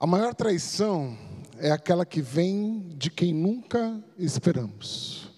[0.00, 1.18] A maior traição
[1.58, 5.28] é aquela que vem de quem nunca esperamos.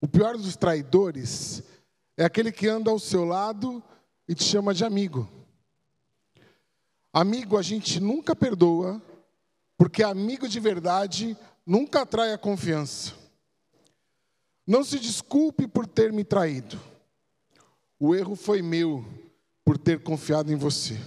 [0.00, 1.62] O pior dos traidores
[2.16, 3.80] é aquele que anda ao seu lado
[4.26, 5.28] e te chama de amigo.
[7.12, 9.00] Amigo a gente nunca perdoa,
[9.76, 13.14] porque amigo de verdade nunca atrai a confiança.
[14.66, 16.80] Não se desculpe por ter me traído.
[18.00, 19.04] O erro foi meu
[19.64, 20.98] por ter confiado em você.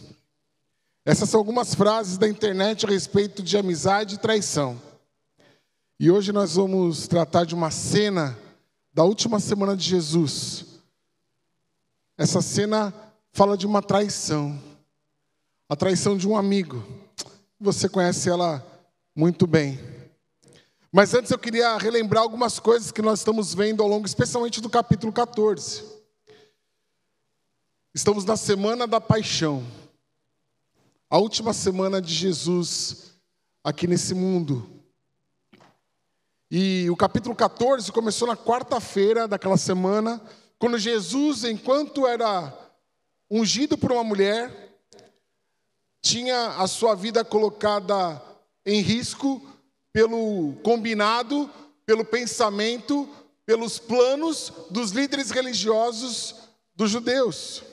[1.04, 4.80] Essas são algumas frases da internet a respeito de amizade e traição.
[6.00, 8.38] E hoje nós vamos tratar de uma cena
[8.94, 10.66] da última semana de Jesus.
[12.16, 12.94] Essa cena
[13.32, 14.62] fala de uma traição.
[15.68, 16.86] A traição de um amigo.
[17.60, 18.64] Você conhece ela
[19.16, 19.80] muito bem.
[20.92, 24.70] Mas antes eu queria relembrar algumas coisas que nós estamos vendo ao longo, especialmente do
[24.70, 25.84] capítulo 14.
[27.92, 29.66] Estamos na semana da paixão
[31.12, 33.12] a última semana de Jesus
[33.62, 34.66] aqui nesse mundo.
[36.50, 40.22] E o capítulo 14 começou na quarta-feira daquela semana,
[40.58, 42.58] quando Jesus, enquanto era
[43.30, 44.74] ungido por uma mulher,
[46.02, 48.22] tinha a sua vida colocada
[48.66, 49.42] em risco
[49.92, 51.50] pelo combinado,
[51.86, 53.10] pelo pensamento,
[53.46, 56.36] pelos planos dos líderes religiosos
[56.74, 57.64] dos judeus.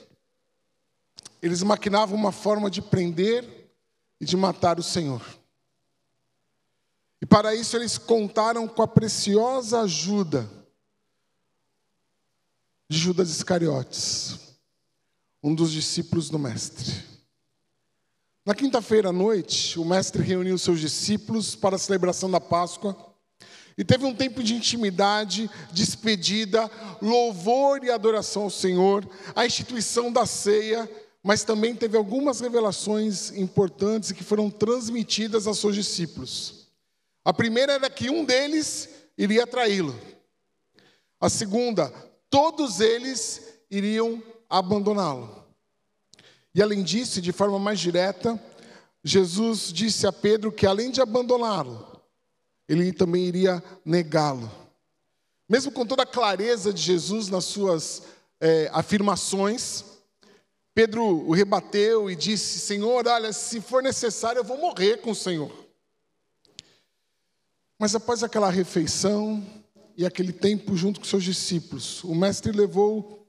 [1.41, 3.69] Eles maquinavam uma forma de prender
[4.19, 5.21] e de matar o Senhor.
[7.21, 10.49] E para isso eles contaram com a preciosa ajuda
[12.89, 14.39] de Judas Iscariotes,
[15.43, 17.09] um dos discípulos do Mestre.
[18.45, 22.97] Na quinta-feira à noite, o Mestre reuniu seus discípulos para a celebração da Páscoa
[23.77, 26.69] e teve um tempo de intimidade, despedida,
[27.01, 30.89] louvor e adoração ao Senhor, a instituição da ceia
[31.23, 36.67] mas também teve algumas revelações importantes que foram transmitidas aos seus discípulos.
[37.23, 39.99] A primeira era que um deles iria traí-lo.
[41.19, 41.89] A segunda,
[42.29, 45.45] todos eles iriam abandoná-lo.
[46.55, 48.41] E além disso, de forma mais direta,
[49.03, 52.01] Jesus disse a Pedro que além de abandoná-lo,
[52.67, 54.49] ele também iria negá-lo.
[55.47, 58.03] Mesmo com toda a clareza de Jesus nas suas
[58.39, 59.83] é, afirmações,
[60.73, 65.15] Pedro o rebateu e disse: Senhor, olha, se for necessário, eu vou morrer com o
[65.15, 65.51] Senhor.
[67.77, 69.45] Mas após aquela refeição
[69.95, 73.27] e aquele tempo junto com seus discípulos, o mestre levou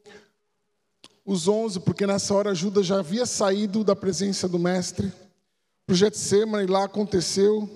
[1.24, 5.12] os onze, porque nessa hora Judas já havia saído da presença do mestre,
[5.86, 7.68] para o Getsemane, e lá aconteceu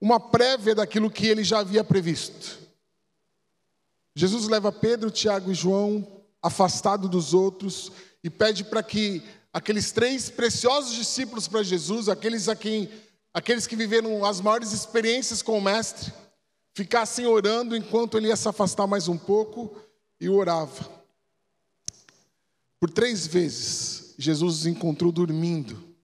[0.00, 2.58] uma prévia daquilo que ele já havia previsto.
[4.14, 6.06] Jesus leva Pedro, Tiago e João
[6.42, 7.90] afastado dos outros
[8.24, 12.88] e pede para que aqueles três preciosos discípulos para Jesus, aqueles a quem,
[13.34, 16.10] aqueles que viveram as maiores experiências com o mestre,
[16.72, 19.76] ficassem orando enquanto ele ia se afastar mais um pouco
[20.18, 20.90] e orava.
[22.80, 25.94] Por três vezes, Jesus os encontrou dormindo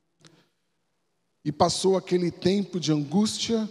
[1.43, 3.69] e passou aquele tempo de angústia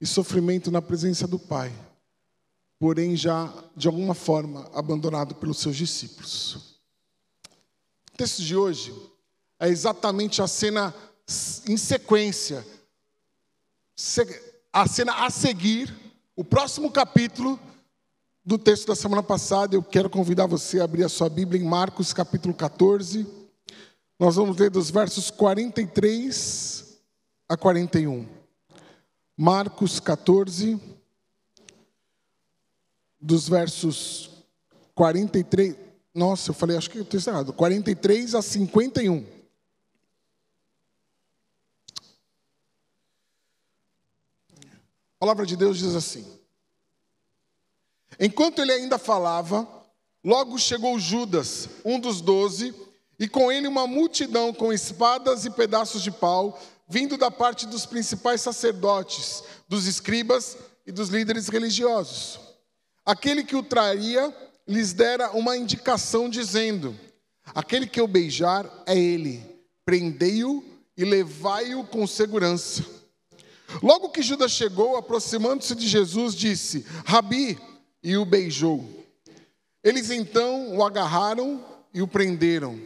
[0.00, 1.72] e sofrimento na presença do Pai,
[2.78, 6.77] porém já de alguma forma abandonado pelos seus discípulos
[8.18, 8.92] texto de hoje
[9.60, 10.92] é exatamente a cena
[11.68, 12.66] em sequência,
[14.72, 15.94] a cena a seguir,
[16.34, 17.60] o próximo capítulo
[18.44, 19.76] do texto da semana passada.
[19.76, 23.24] Eu quero convidar você a abrir a sua Bíblia em Marcos capítulo 14.
[24.18, 26.98] Nós vamos ler dos versos 43
[27.48, 28.26] a 41.
[29.36, 30.80] Marcos 14,
[33.20, 34.28] dos versos
[34.92, 35.87] 43.
[36.18, 37.52] Nossa, eu falei, acho que eu estou errado.
[37.52, 39.24] 43 a 51.
[45.14, 46.26] A palavra de Deus diz assim:
[48.18, 49.68] Enquanto ele ainda falava,
[50.24, 52.74] logo chegou Judas, um dos doze,
[53.16, 57.86] e com ele uma multidão com espadas e pedaços de pau, vindo da parte dos
[57.86, 62.40] principais sacerdotes, dos escribas e dos líderes religiosos.
[63.06, 64.34] Aquele que o traria
[64.68, 66.94] lhes dera uma indicação, dizendo:
[67.54, 69.42] Aquele que eu beijar é ele,
[69.84, 70.62] prendei-o
[70.96, 72.84] e levai-o com segurança.
[73.82, 77.58] Logo que Judas chegou, aproximando-se de Jesus, disse: Rabi,
[78.02, 78.84] e o beijou.
[79.82, 82.80] Eles então o agarraram e o prenderam.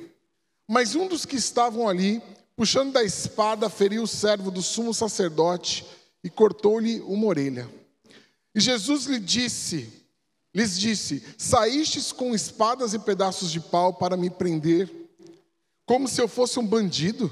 [0.68, 2.22] Mas um dos que estavam ali,
[2.56, 5.84] puxando da espada, feriu o servo do sumo sacerdote
[6.22, 7.68] e cortou-lhe uma orelha.
[8.54, 10.01] E Jesus lhe disse:
[10.54, 14.90] lhes disse: Saístes com espadas e pedaços de pau para me prender,
[15.86, 17.30] como se eu fosse um bandido?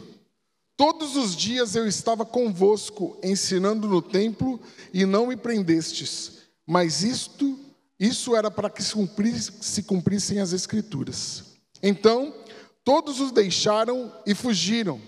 [0.77, 4.59] Todos os dias eu estava convosco, ensinando no templo,
[4.95, 6.39] e não me prendestes.
[6.67, 7.59] Mas isto,
[7.99, 11.45] isso era para que se, cumprisse, se cumprissem as escrituras.
[11.83, 12.35] Então,
[12.83, 15.01] todos os deixaram e fugiram.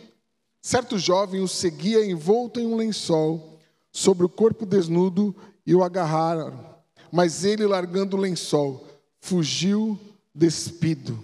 [0.60, 3.58] Certo jovem o seguia envolto em um lençol,
[3.90, 5.34] sobre o corpo desnudo,
[5.66, 6.71] e o agarraram.
[7.12, 8.88] Mas ele, largando o lençol,
[9.20, 10.00] fugiu
[10.34, 11.22] despido.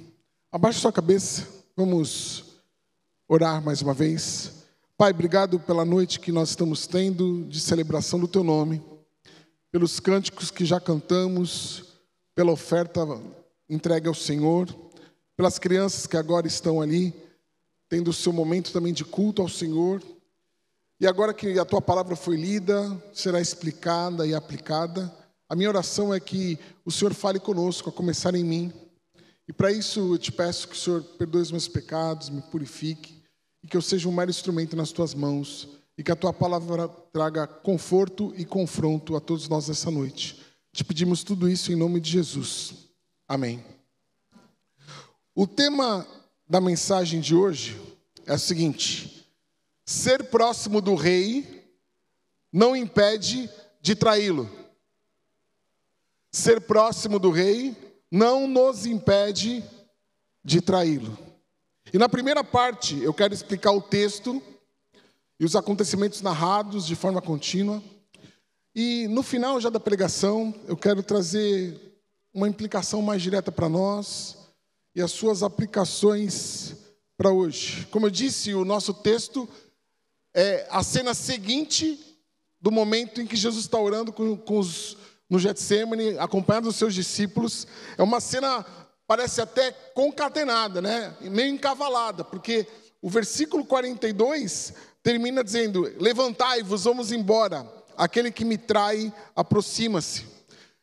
[0.52, 2.44] Abaixe sua cabeça, vamos
[3.26, 4.52] orar mais uma vez.
[4.98, 8.82] Pai, obrigado pela noite que nós estamos tendo de celebração do Teu nome,
[9.72, 11.84] pelos cânticos que já cantamos,
[12.34, 13.00] pela oferta
[13.66, 14.68] entregue ao Senhor,
[15.34, 17.14] pelas crianças que agora estão ali,
[17.88, 20.02] tendo o seu momento também de culto ao Senhor.
[21.00, 25.16] E agora que a Tua palavra foi lida, será explicada e aplicada,
[25.48, 28.72] a minha oração é que o Senhor fale conosco, a começar em mim.
[29.46, 33.22] E para isso eu te peço que o Senhor perdoe os meus pecados, me purifique
[33.62, 36.86] e que eu seja um mero instrumento nas tuas mãos e que a tua palavra
[36.86, 40.38] traga conforto e confronto a todos nós essa noite.
[40.70, 42.74] Te pedimos tudo isso em nome de Jesus.
[43.26, 43.64] Amém.
[45.34, 46.06] O tema
[46.46, 47.80] da mensagem de hoje
[48.26, 49.26] é o seguinte:
[49.84, 51.64] ser próximo do rei
[52.52, 53.48] não impede
[53.80, 54.67] de traí-lo.
[56.30, 57.76] Ser próximo do rei
[58.10, 59.64] não nos impede
[60.44, 61.16] de traí-lo.
[61.92, 64.42] E na primeira parte, eu quero explicar o texto
[65.40, 67.82] e os acontecimentos narrados de forma contínua.
[68.74, 71.98] E no final já da pregação, eu quero trazer
[72.32, 74.36] uma implicação mais direta para nós
[74.94, 76.76] e as suas aplicações
[77.16, 77.86] para hoje.
[77.90, 79.48] Como eu disse, o nosso texto
[80.34, 81.98] é a cena seguinte
[82.60, 84.96] do momento em que Jesus está orando com, com os,
[85.28, 87.66] no Getsemane, acompanhado dos seus discípulos.
[87.96, 88.64] É uma cena
[89.06, 91.16] parece até concatenada, né?
[91.22, 92.66] meio encavalada, porque
[93.00, 97.66] o versículo 42 termina dizendo: Levantai-vos, vamos embora,
[97.96, 100.26] aquele que me trai aproxima-se.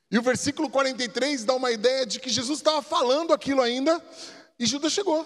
[0.10, 4.02] E o versículo 43 dá uma ideia de que Jesus estava falando aquilo ainda
[4.58, 5.26] e Judas chegou.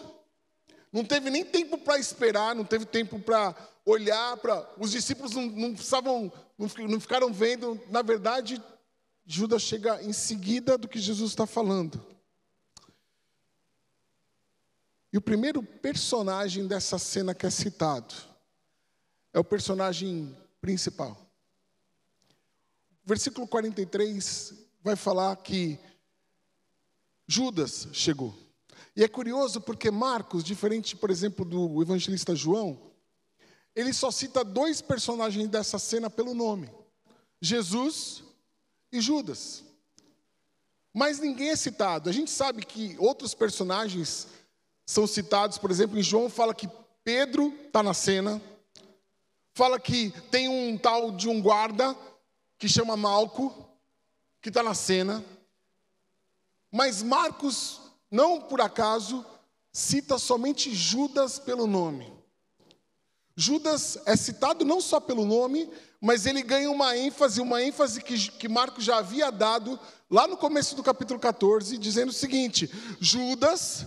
[0.92, 3.56] Não teve nem tempo para esperar, não teve tempo para
[3.86, 4.68] olhar para.
[4.80, 7.80] Os discípulos não, não precisavam, não ficaram vendo.
[7.90, 8.62] Na verdade,
[9.32, 12.04] Judas chega em seguida do que Jesus está falando.
[15.14, 18.16] E o primeiro personagem dessa cena que é citado
[19.32, 21.16] é o personagem principal.
[23.06, 25.78] Versículo 43 vai falar que
[27.28, 28.36] Judas chegou.
[28.96, 32.82] E é curioso porque Marcos, diferente, por exemplo, do evangelista João,
[33.76, 36.68] ele só cita dois personagens dessa cena pelo nome:
[37.40, 38.24] Jesus
[38.92, 39.64] e Judas.
[40.94, 42.10] Mas ninguém é citado.
[42.10, 44.28] A gente sabe que outros personagens
[44.86, 46.70] são citados, por exemplo, em João fala que
[47.04, 48.42] Pedro está na cena,
[49.54, 51.96] fala que tem um tal de um guarda
[52.58, 53.70] que chama Malco,
[54.42, 55.24] que está na cena,
[56.72, 57.80] mas Marcos,
[58.12, 59.26] não por acaso,
[59.72, 62.12] cita somente Judas pelo nome.
[63.36, 65.70] Judas é citado não só pelo nome,
[66.02, 69.80] mas ele ganha uma ênfase, uma ênfase que, que Marcos já havia dado
[70.10, 72.70] lá no começo do capítulo 14, dizendo o seguinte:
[73.00, 73.86] Judas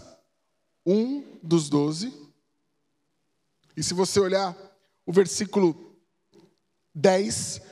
[0.85, 2.13] um dos doze.
[3.77, 4.57] E se você olhar
[5.07, 5.97] o versículo
[6.95, 7.63] 10,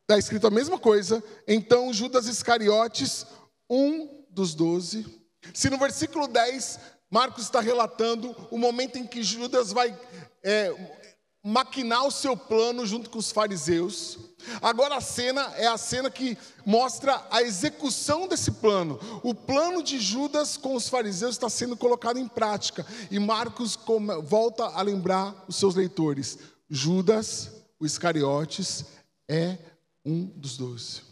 [0.00, 1.22] está escrito a mesma coisa.
[1.46, 3.26] Então Judas Iscariotes,
[3.68, 5.04] um dos doze.
[5.52, 6.80] Se no versículo 10,
[7.10, 9.98] Marcos está relatando o momento em que Judas vai
[10.42, 11.01] é,
[11.42, 14.18] maquinar o seu plano junto com os fariseus.
[14.60, 18.98] Agora a cena é a cena que mostra a execução desse plano.
[19.22, 22.86] O plano de Judas com os fariseus está sendo colocado em prática.
[23.10, 23.78] E Marcos
[24.24, 28.84] volta a lembrar os seus leitores: Judas, o Iscariotes,
[29.28, 29.58] é
[30.04, 31.02] um dos doze.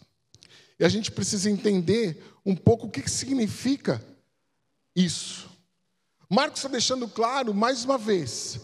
[0.79, 4.03] E a gente precisa entender um pouco o que significa
[4.95, 5.49] isso.
[6.29, 8.61] Marcos está deixando claro, mais uma vez,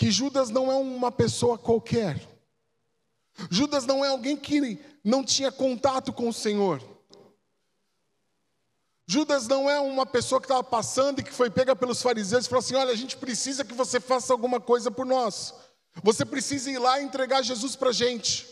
[0.00, 2.26] que Judas não é uma pessoa qualquer.
[3.50, 6.82] Judas não é alguém que não tinha contato com o Senhor.
[9.06, 12.48] Judas não é uma pessoa que estava passando e que foi pega pelos fariseus e
[12.48, 15.52] falou assim: Olha, a gente precisa que você faça alguma coisa por nós.
[16.02, 18.48] Você precisa ir lá e entregar Jesus para a gente.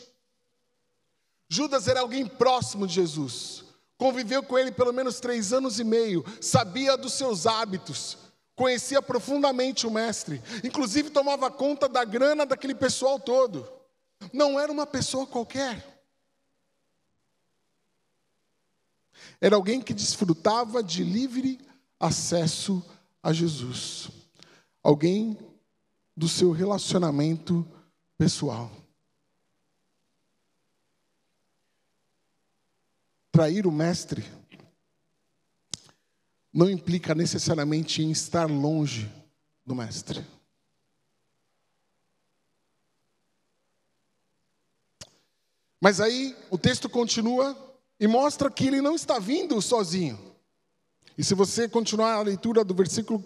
[1.48, 3.64] Judas era alguém próximo de Jesus,
[3.96, 8.18] conviveu com ele pelo menos três anos e meio, sabia dos seus hábitos,
[8.58, 13.70] conhecia profundamente o mestre, inclusive tomava conta da grana daquele pessoal todo.
[14.32, 16.02] Não era uma pessoa qualquer.
[19.40, 21.60] Era alguém que desfrutava de livre
[22.00, 22.84] acesso
[23.22, 24.10] a Jesus.
[24.82, 25.38] Alguém
[26.16, 27.64] do seu relacionamento
[28.16, 28.72] pessoal.
[33.30, 34.24] Trair o mestre
[36.52, 39.10] não implica necessariamente em estar longe
[39.64, 40.24] do mestre.
[45.80, 47.56] Mas aí o texto continua
[48.00, 50.18] e mostra que ele não está vindo sozinho.
[51.16, 53.24] E se você continuar a leitura do versículo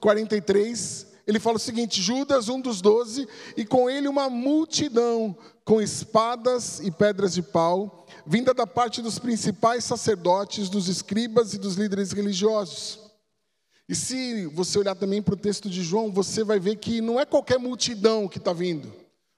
[0.00, 5.80] 43, ele fala o seguinte: Judas, um dos doze, e com ele uma multidão com
[5.80, 11.76] espadas e pedras de pau, vinda da parte dos principais sacerdotes, dos escribas e dos
[11.76, 12.98] líderes religiosos.
[13.88, 17.20] E se você olhar também para o texto de João, você vai ver que não
[17.20, 18.92] é qualquer multidão que está vindo.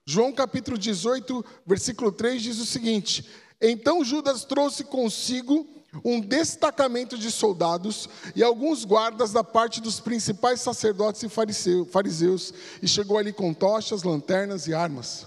[0.07, 3.27] João capítulo 18, versículo 3 diz o seguinte:
[3.61, 5.67] Então Judas trouxe consigo
[6.03, 12.89] um destacamento de soldados e alguns guardas da parte dos principais sacerdotes e fariseus, e
[12.89, 15.27] chegou ali com tochas, lanternas e armas.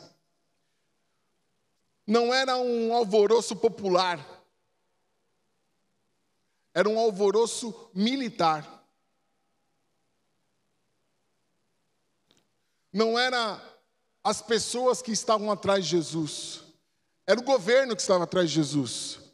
[2.06, 4.26] Não era um alvoroço popular,
[6.74, 8.74] era um alvoroço militar.
[12.92, 13.62] Não era
[14.24, 16.62] as pessoas que estavam atrás de Jesus,
[17.26, 19.27] era o governo que estava atrás de Jesus.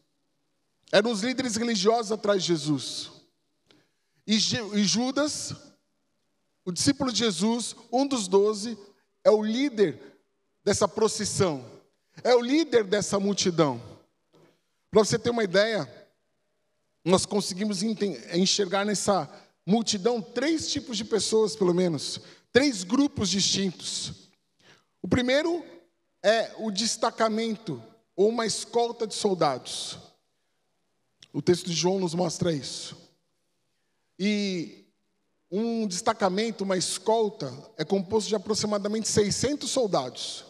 [0.94, 3.10] Eram os líderes religiosos atrás de Jesus.
[4.28, 5.56] E, Judas,
[6.64, 8.78] o discípulo de Jesus, um dos doze,
[9.24, 10.00] é o líder
[10.64, 11.66] dessa procissão,
[12.24, 13.82] é o líder dessa multidão.
[14.92, 15.92] Para você ter uma ideia,
[17.04, 19.28] nós conseguimos enxergar nessa
[19.66, 22.20] multidão três tipos de pessoas, pelo menos,
[22.52, 24.30] três grupos distintos.
[25.02, 25.66] O primeiro
[26.22, 27.82] é o destacamento
[28.16, 29.98] ou uma escolta de soldados.
[31.34, 32.96] O texto de João nos mostra isso.
[34.20, 34.86] E
[35.52, 40.46] um destacamento, uma escolta, é composto de aproximadamente 600 soldados.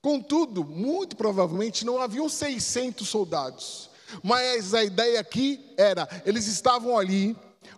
[0.00, 3.90] Contudo, muito provavelmente não haviam 600 soldados.
[4.22, 7.36] Mas a ideia aqui era: eles estavam ali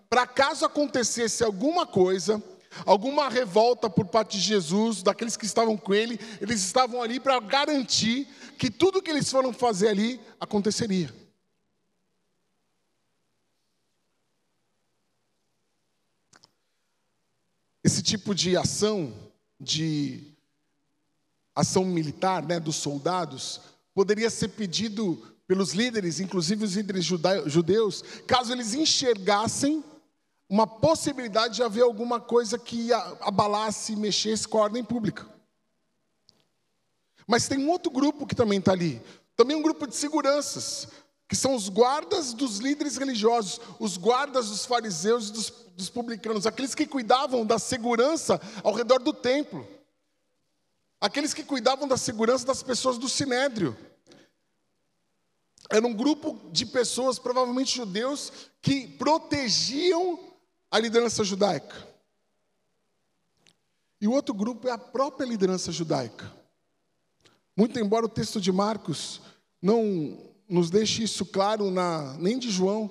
[0.09, 2.43] para caso acontecesse alguma coisa,
[2.85, 7.41] alguma revolta por parte de Jesus, daqueles que estavam com ele, eles estavam ali para
[7.41, 11.26] garantir que tudo que eles foram fazer ali aconteceria.
[17.87, 19.15] Esse tipo de ação,
[19.61, 20.35] de
[21.55, 23.61] ação militar, né, dos soldados,
[23.95, 29.85] poderia ser pedido pelos líderes, inclusive os líderes judeus, caso eles enxergassem
[30.49, 35.25] uma possibilidade de haver alguma coisa que abalasse, mexesse com a ordem pública.
[37.25, 39.01] Mas tem um outro grupo que também está ali,
[39.37, 40.89] também um grupo de seguranças,
[41.29, 46.47] que são os guardas dos líderes religiosos, os guardas dos fariseus e dos, dos publicanos,
[46.47, 49.67] aqueles que cuidavam da segurança ao redor do templo,
[51.01, 53.77] aqueles que cuidavam da segurança das pessoas do sinédrio.
[55.69, 60.33] Era um grupo de pessoas, provavelmente judeus, que protegiam
[60.71, 61.87] a liderança judaica.
[64.01, 66.33] E o outro grupo é a própria liderança judaica.
[67.57, 69.21] Muito embora o texto de Marcos
[69.61, 72.91] não nos deixe isso claro, na, nem de João,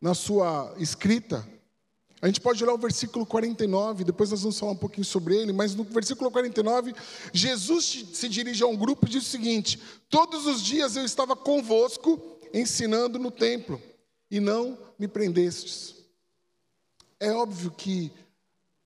[0.00, 1.46] na sua escrita.
[2.20, 5.52] A gente pode olhar o versículo 49, depois nós vamos falar um pouquinho sobre ele,
[5.52, 6.94] mas no versículo 49,
[7.32, 11.34] Jesus se dirige a um grupo e diz o seguinte: Todos os dias eu estava
[11.34, 12.20] convosco
[12.54, 13.82] ensinando no templo,
[14.30, 15.96] e não me prendestes.
[17.18, 18.12] É óbvio que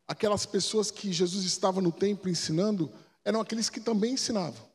[0.08, 2.90] aquelas pessoas que Jesus estava no templo ensinando
[3.24, 4.65] eram aqueles que também ensinavam.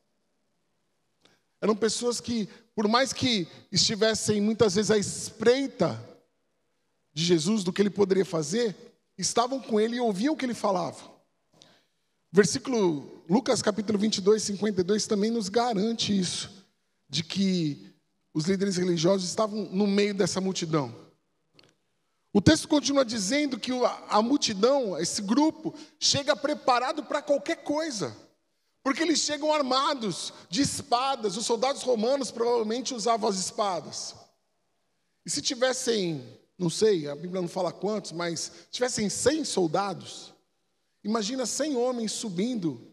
[1.62, 6.04] Eram pessoas que, por mais que estivessem muitas vezes à espreita
[7.14, 8.76] de Jesus, do que ele poderia fazer,
[9.18, 11.12] estavam com ele e ouviam o que ele falava.
[12.32, 16.66] Versículo Lucas capítulo 22, 52 também nos garante isso,
[17.08, 17.94] de que
[18.34, 20.96] os líderes religiosos estavam no meio dessa multidão.
[22.34, 23.72] O texto continua dizendo que
[24.10, 28.16] a multidão, esse grupo, chega preparado para qualquer coisa.
[28.84, 31.38] Porque eles chegam armados de espadas.
[31.38, 34.16] Os soldados romanos provavelmente usavam as espadas.
[35.26, 40.34] E se tivessem, não sei, a Bíblia não fala quantos, mas tivessem 100 soldados,
[41.04, 42.92] imagina 100 homens subindo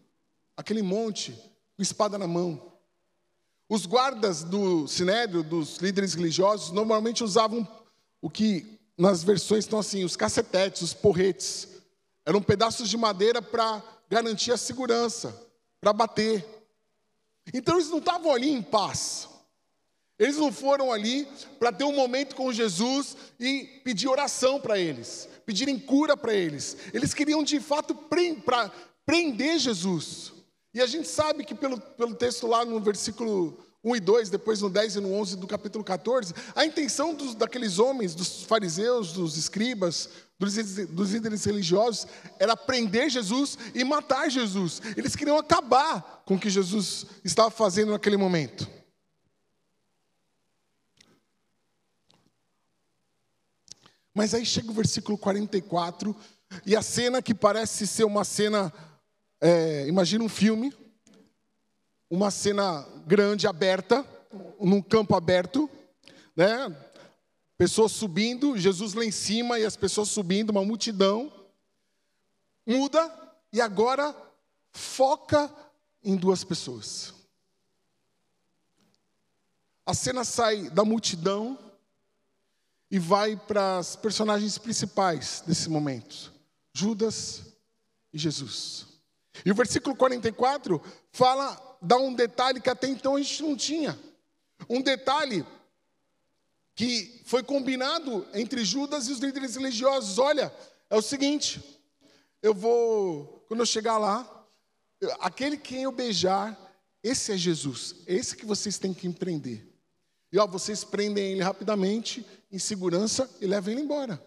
[0.55, 1.31] aquele monte
[1.75, 2.71] com espada na mão.
[3.67, 7.67] Os guardas do sinédrio, dos líderes religiosos, normalmente usavam
[8.21, 11.67] o que nas versões estão assim, os cacetetes, os porretes.
[12.25, 15.48] Eram pedaços de madeira para garantir a segurança
[15.79, 16.45] para bater.
[17.53, 19.27] Então eles não estavam ali em paz.
[20.17, 21.25] Eles não foram ali
[21.57, 26.75] para ter um momento com Jesus e pedir oração para eles, pedirem cura para eles.
[26.93, 27.97] Eles queriam de fato
[29.05, 30.33] prender Jesus.
[30.73, 34.61] E a gente sabe que pelo, pelo texto lá no versículo 1 e 2, depois
[34.61, 39.13] no 10 e no 11 do capítulo 14, a intenção dos, daqueles homens, dos fariseus,
[39.13, 40.55] dos escribas, dos,
[40.87, 42.05] dos líderes religiosos,
[42.37, 44.81] era prender Jesus e matar Jesus.
[44.97, 48.67] Eles queriam acabar com o que Jesus estava fazendo naquele momento.
[54.13, 56.13] Mas aí chega o versículo 44,
[56.65, 58.73] e a cena que parece ser uma cena,
[59.39, 60.73] é, imagina um filme,
[62.09, 64.05] uma cena grande, aberta,
[64.59, 65.69] num campo aberto,
[66.35, 66.75] né?
[67.57, 71.31] Pessoas subindo, Jesus lá em cima e as pessoas subindo, uma multidão.
[72.65, 73.11] Muda
[73.51, 74.15] e agora
[74.71, 75.53] foca
[76.03, 77.13] em duas pessoas.
[79.85, 81.57] A cena sai da multidão
[82.89, 86.31] e vai para as personagens principais desse momento:
[86.73, 87.43] Judas
[88.13, 88.87] e Jesus.
[89.45, 93.99] E o versículo 44 fala dá um detalhe que até então a gente não tinha.
[94.69, 95.45] Um detalhe
[96.75, 100.17] que foi combinado entre Judas e os líderes religiosos.
[100.17, 100.53] Olha,
[100.89, 101.61] é o seguinte:
[102.41, 104.47] eu vou, quando eu chegar lá,
[105.19, 106.57] aquele quem eu beijar,
[107.03, 109.65] esse é Jesus, esse que vocês têm que empreender.
[110.31, 114.21] E ó, vocês prendem ele rapidamente, em segurança, e levam ele embora.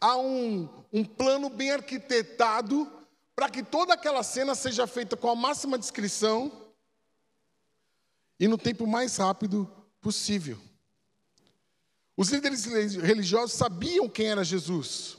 [0.00, 2.90] Há um, um plano bem arquitetado
[3.36, 6.50] para que toda aquela cena seja feita com a máxima descrição
[8.40, 10.58] e no tempo mais rápido possível.
[12.16, 12.64] Os líderes
[12.94, 15.18] religiosos sabiam quem era Jesus.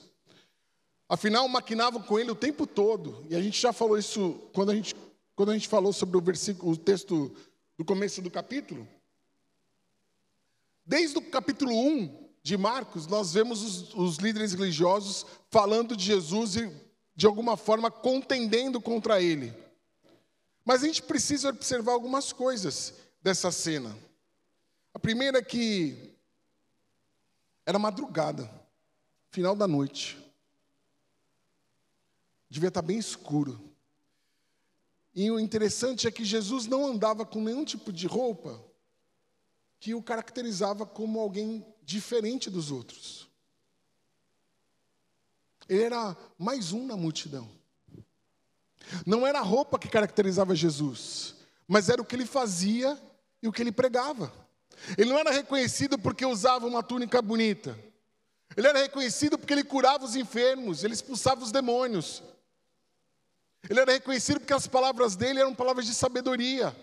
[1.08, 3.24] Afinal, maquinavam com ele o tempo todo.
[3.30, 4.96] E a gente já falou isso quando a gente,
[5.36, 7.32] quando a gente falou sobre o versículo, o texto
[7.78, 8.88] do começo do capítulo.
[10.84, 16.56] Desde o capítulo 1 de Marcos, nós vemos os, os líderes religiosos falando de Jesus
[16.56, 16.87] e
[17.18, 19.52] de alguma forma contendendo contra ele.
[20.64, 22.94] Mas a gente precisa observar algumas coisas
[23.24, 23.98] dessa cena.
[24.94, 26.15] A primeira é que
[27.65, 28.48] era madrugada,
[29.32, 30.15] final da noite.
[32.48, 33.60] Devia estar bem escuro.
[35.15, 38.63] E o interessante é que Jesus não andava com nenhum tipo de roupa
[39.80, 43.27] que o caracterizava como alguém diferente dos outros.
[45.69, 47.49] Ele era mais um na multidão.
[49.06, 51.36] Não era a roupa que caracterizava Jesus,
[51.67, 52.97] mas era o que ele fazia
[53.41, 54.32] e o que ele pregava.
[54.97, 57.77] Ele não era reconhecido porque usava uma túnica bonita.
[58.56, 62.23] Ele era reconhecido porque ele curava os enfermos, ele expulsava os demônios.
[63.69, 66.75] Ele era reconhecido porque as palavras dele eram palavras de sabedoria,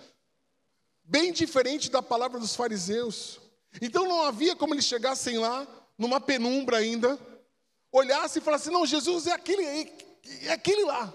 [1.04, 3.40] bem diferente da palavra dos fariseus.
[3.80, 5.66] Então não havia como eles chegassem lá,
[5.96, 7.18] numa penumbra ainda,
[7.94, 9.64] olhasse e falasse: não, Jesus é aquele,
[10.42, 11.14] é aquele lá.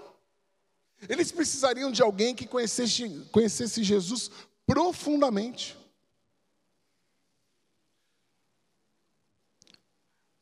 [1.08, 4.30] Eles precisariam de alguém que conhecesse, conhecesse Jesus
[4.66, 5.76] profundamente.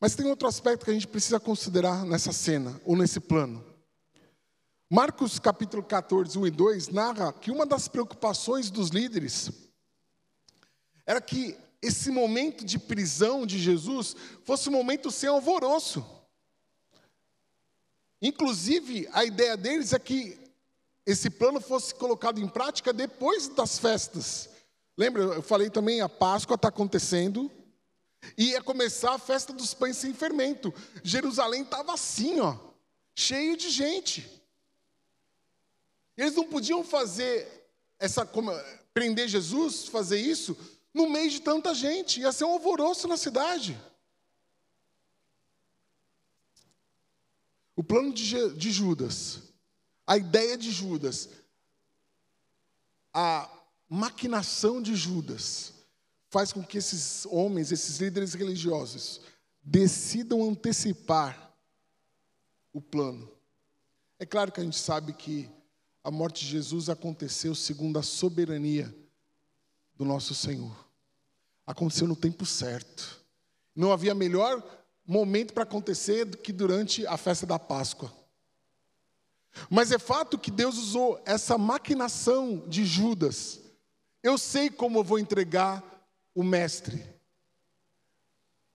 [0.01, 3.65] Mas tem outro aspecto que a gente precisa considerar nessa cena, ou nesse plano.
[4.89, 9.51] Marcos capítulo 14, 1 e 2 narra que uma das preocupações dos líderes
[11.05, 16.18] era que esse momento de prisão de Jesus fosse um momento sem alvoroço.
[18.21, 20.39] Inclusive, a ideia deles é que
[21.07, 24.51] esse plano fosse colocado em prática depois das festas.
[24.97, 27.51] Lembra, eu falei também, a Páscoa está acontecendo,
[28.37, 30.75] e ia começar a festa dos pães sem fermento.
[31.03, 32.57] Jerusalém estava assim, ó,
[33.15, 34.29] cheio de gente.
[36.17, 37.47] Eles não podiam fazer
[37.99, 38.29] essa
[38.93, 40.57] prender Jesus, fazer isso
[40.93, 42.21] no meio de tanta gente.
[42.21, 43.79] Ia ser um alvoroço na cidade.
[47.79, 49.41] O plano de, de Judas,
[50.05, 51.29] a ideia de Judas,
[53.15, 53.49] a
[53.89, 55.75] maquinação de Judas,
[56.29, 59.21] faz com que esses homens, esses líderes religiosos,
[59.63, 61.55] decidam antecipar
[62.73, 63.31] o plano.
[64.19, 65.49] É claro que a gente sabe que
[66.03, 68.93] a morte de Jesus aconteceu segundo a soberania
[69.95, 70.77] do nosso Senhor.
[71.65, 73.25] Aconteceu no tempo certo.
[73.73, 74.65] Não havia melhor
[75.09, 78.13] momento para acontecer do que durante a festa da Páscoa.
[79.71, 83.59] Mas é fato que Deus usou essa maquinação de Judas.
[84.23, 85.83] Eu sei como eu vou entregar
[86.35, 87.03] o mestre,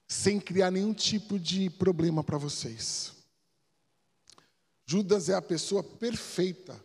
[0.07, 3.13] sem criar nenhum tipo de problema para vocês.
[4.85, 6.83] Judas é a pessoa perfeita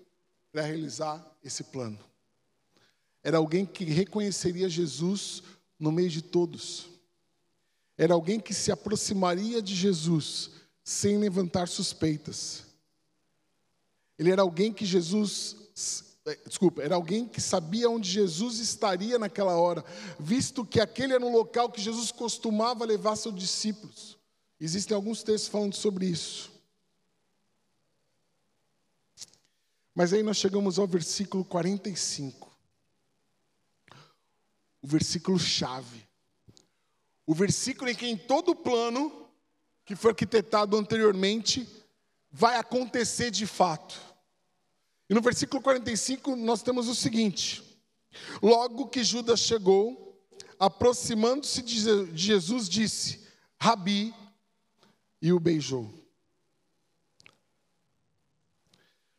[0.52, 1.98] para realizar esse plano.
[3.22, 5.42] Era alguém que reconheceria Jesus
[5.78, 6.97] no meio de todos.
[7.98, 10.50] Era alguém que se aproximaria de Jesus
[10.82, 12.64] sem levantar suspeitas.
[14.16, 15.68] Ele era alguém que Jesus
[16.28, 19.82] é, desculpa, era alguém que sabia onde Jesus estaria naquela hora,
[20.20, 24.18] visto que aquele era um local que Jesus costumava levar seus discípulos.
[24.60, 26.52] Existem alguns textos falando sobre isso.
[29.94, 32.54] Mas aí nós chegamos ao versículo 45.
[34.82, 36.07] O versículo chave.
[37.28, 39.28] O versículo em que em todo o plano
[39.84, 41.68] que foi arquitetado anteriormente
[42.32, 44.00] vai acontecer de fato.
[45.10, 47.62] E no versículo 45 nós temos o seguinte:
[48.42, 50.18] Logo que Judas chegou,
[50.58, 53.26] aproximando-se de Jesus, disse:
[53.60, 54.14] Rabi,
[55.20, 55.92] e o beijou.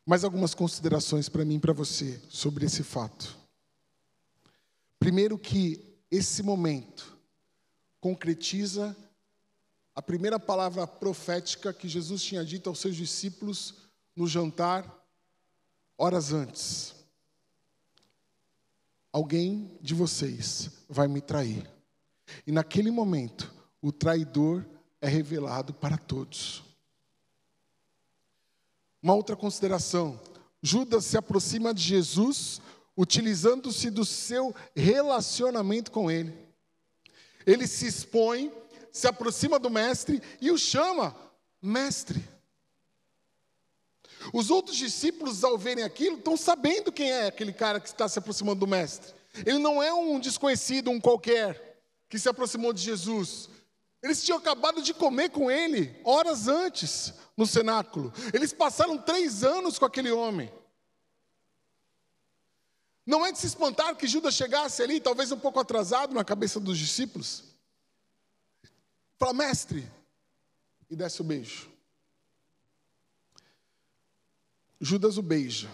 [0.04, 3.38] Mais algumas considerações para mim e para você sobre esse fato.
[4.98, 7.19] Primeiro, que esse momento
[8.00, 8.96] concretiza
[9.96, 13.76] a primeira palavra profética que Jesus tinha dito aos seus discípulos
[14.16, 14.98] no jantar
[15.98, 16.96] horas antes,
[19.12, 21.70] alguém de vocês vai me trair.
[22.48, 24.66] E naquele momento, o traidor
[25.02, 26.64] é revelado para todos.
[29.02, 30.20] Uma outra consideração:
[30.62, 32.62] Judas se aproxima de Jesus
[32.96, 36.49] utilizando-se do seu relacionamento com ele.
[37.50, 38.52] Ele se expõe,
[38.92, 41.16] se aproxima do mestre e o chama
[41.60, 42.24] mestre.
[44.34, 48.20] Os outros discípulos, ao verem aquilo, estão sabendo quem é aquele cara que está se
[48.20, 49.14] aproximando do Mestre.
[49.46, 53.50] Ele não é um desconhecido, um qualquer, que se aproximou de Jesus.
[54.04, 58.14] Eles tinham acabado de comer com ele, horas antes, no cenáculo.
[58.34, 60.52] Eles passaram três anos com aquele homem.
[63.10, 66.60] Não é de se espantar que Judas chegasse ali, talvez um pouco atrasado na cabeça
[66.60, 67.44] dos discípulos.
[69.18, 69.92] Fala, mestre,
[70.88, 71.72] e desce o beijo.
[74.80, 75.72] Judas o beija,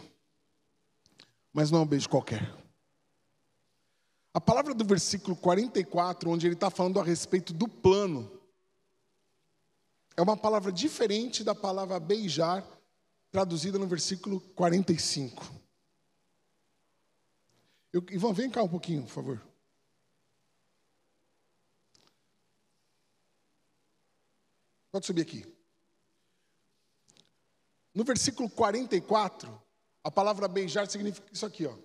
[1.52, 2.56] mas não é um beijo qualquer.
[4.34, 8.32] A palavra do versículo 44, onde ele está falando a respeito do plano,
[10.16, 12.66] é uma palavra diferente da palavra beijar,
[13.30, 15.65] traduzida no versículo 45.
[17.96, 19.42] Eu, Ivan, vem cá um pouquinho, por favor.
[24.92, 25.46] Pode subir aqui.
[27.94, 29.62] No versículo 44,
[30.04, 31.78] a palavra beijar significa isso aqui, ó.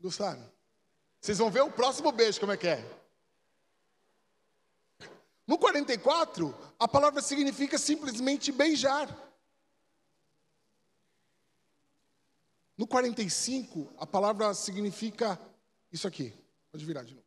[0.00, 0.48] Gostaram?
[1.20, 3.00] Vocês vão ver o próximo beijo como é que é.
[5.44, 9.25] No 44, a palavra significa simplesmente beijar.
[12.76, 15.40] No 45, a palavra significa
[15.90, 16.34] isso aqui.
[16.70, 17.26] Pode virar de novo.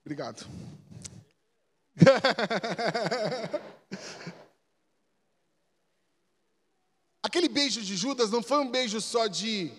[0.00, 0.46] Obrigado.
[7.22, 9.72] Aquele beijo de Judas não foi um beijo só de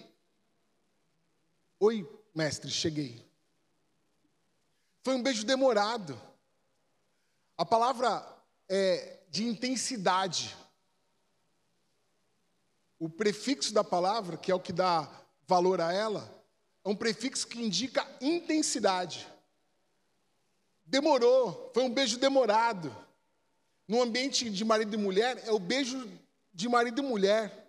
[1.80, 3.26] Oi, mestre, cheguei.
[5.04, 6.20] Foi um beijo demorado.
[7.58, 8.24] A palavra
[8.70, 10.56] é de intensidade.
[13.00, 15.10] O prefixo da palavra, que é o que dá
[15.48, 16.32] valor a ela,
[16.84, 19.28] é um prefixo que indica intensidade.
[20.86, 22.96] Demorou, foi um beijo demorado.
[23.88, 26.08] No ambiente de marido e mulher, é o beijo
[26.54, 27.68] de marido e mulher.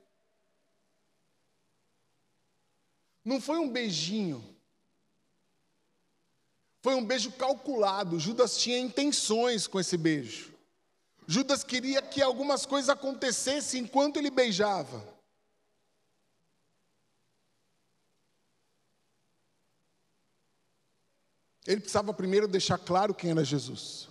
[3.24, 4.57] Não foi um beijinho.
[6.80, 8.18] Foi um beijo calculado.
[8.18, 10.52] Judas tinha intenções com esse beijo.
[11.26, 15.04] Judas queria que algumas coisas acontecessem enquanto ele beijava.
[21.66, 24.08] Ele precisava primeiro deixar claro quem era Jesus.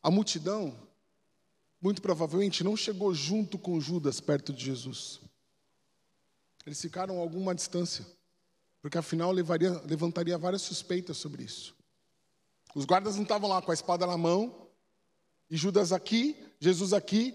[0.00, 0.78] A multidão,
[1.80, 5.20] muito provavelmente, não chegou junto com Judas perto de Jesus.
[6.64, 8.06] Eles ficaram a alguma distância,
[8.80, 11.74] porque afinal levaria, levantaria várias suspeitas sobre isso.
[12.74, 14.68] Os guardas não estavam lá com a espada na mão,
[15.50, 17.34] e Judas aqui, Jesus aqui,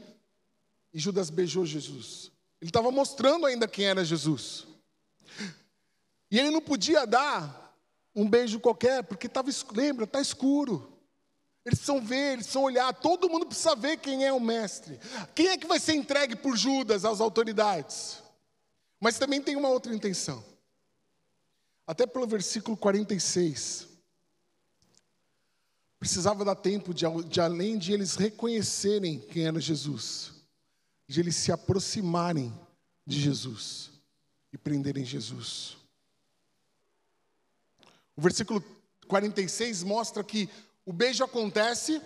[0.94, 2.32] e Judas beijou Jesus.
[2.62, 4.66] Ele estava mostrando ainda quem era Jesus.
[6.30, 7.76] E ele não podia dar
[8.16, 10.94] um beijo qualquer, porque estava, lembra, está escuro.
[11.66, 15.00] Eles precisam ver, eles precisam olhar, todo mundo precisa ver quem é o mestre.
[15.34, 18.22] Quem é que vai ser entregue por Judas às autoridades?
[19.00, 20.44] Mas também tem uma outra intenção.
[21.86, 23.88] Até pelo versículo 46.
[26.00, 30.34] Precisava dar tempo de, de além de eles reconhecerem quem era Jesus,
[31.08, 32.54] de eles se aproximarem
[33.06, 33.92] de Jesus.
[34.52, 35.76] e prenderem Jesus.
[38.16, 38.64] O versículo
[39.08, 40.48] 46 mostra que
[40.86, 42.00] o beijo acontece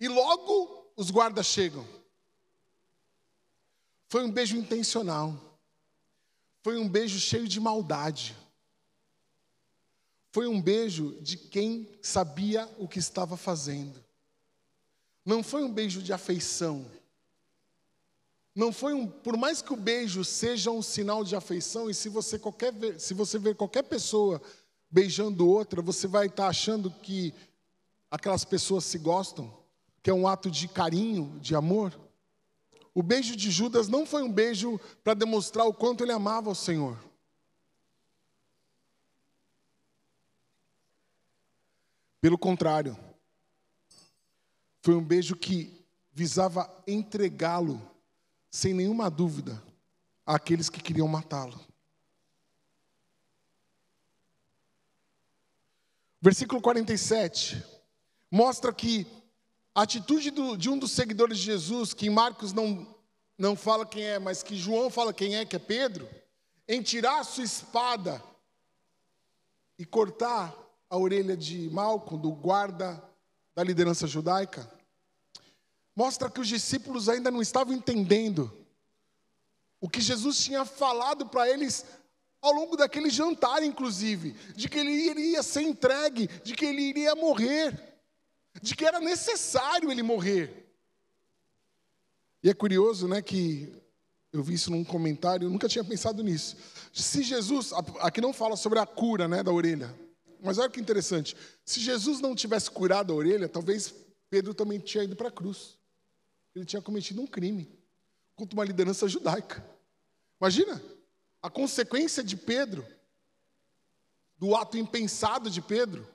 [0.00, 1.86] e logo os guardas chegam.
[4.08, 5.53] Foi um beijo intencional.
[6.64, 8.34] Foi um beijo cheio de maldade.
[10.32, 14.02] Foi um beijo de quem sabia o que estava fazendo.
[15.26, 16.90] Não foi um beijo de afeição.
[18.54, 22.08] Não foi um, por mais que o beijo seja um sinal de afeição, e se
[22.08, 24.40] você, qualquer, se você ver qualquer pessoa
[24.90, 27.34] beijando outra, você vai estar achando que
[28.10, 29.54] aquelas pessoas se gostam,
[30.02, 31.92] que é um ato de carinho, de amor.
[32.94, 36.54] O beijo de Judas não foi um beijo para demonstrar o quanto ele amava o
[36.54, 36.96] Senhor.
[42.20, 42.96] Pelo contrário,
[44.80, 47.82] foi um beijo que visava entregá-lo
[48.48, 49.60] sem nenhuma dúvida,
[50.24, 51.60] àqueles que queriam matá-lo.
[56.20, 57.62] Versículo 47
[58.30, 59.06] mostra que
[59.74, 62.86] a atitude do, de um dos seguidores de Jesus, que Marcos não,
[63.36, 66.08] não fala quem é, mas que João fala quem é, que é Pedro,
[66.68, 68.22] em tirar a sua espada
[69.78, 70.54] e cortar
[70.88, 73.02] a orelha de Malco, do guarda
[73.54, 74.70] da liderança judaica,
[75.94, 78.52] mostra que os discípulos ainda não estavam entendendo
[79.80, 81.84] o que Jesus tinha falado para eles
[82.40, 87.14] ao longo daquele jantar, inclusive, de que ele iria ser entregue, de que ele iria
[87.14, 87.93] morrer,
[88.64, 90.66] de que era necessário ele morrer.
[92.42, 93.72] E é curioso, né, que
[94.32, 96.56] eu vi isso num comentário, eu nunca tinha pensado nisso.
[96.92, 99.94] Se Jesus, aqui não fala sobre a cura, né, da orelha,
[100.42, 101.36] mas olha que interessante.
[101.64, 103.94] Se Jesus não tivesse curado a orelha, talvez
[104.28, 105.78] Pedro também tinha ido para a cruz
[106.54, 107.68] ele tinha cometido um crime
[108.34, 109.64] contra uma liderança judaica.
[110.40, 110.82] Imagina
[111.42, 112.86] a consequência de Pedro,
[114.36, 116.06] do ato impensado de Pedro.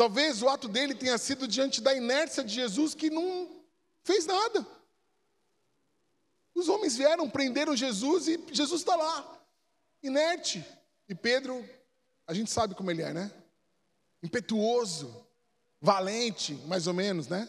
[0.00, 3.62] Talvez o ato dele tenha sido diante da inércia de Jesus que não
[4.02, 4.66] fez nada.
[6.54, 9.38] Os homens vieram, prenderam Jesus e Jesus está lá,
[10.02, 10.64] inerte.
[11.06, 11.68] E Pedro,
[12.26, 13.30] a gente sabe como ele é, né?
[14.22, 15.14] Impetuoso,
[15.82, 17.46] valente, mais ou menos, né?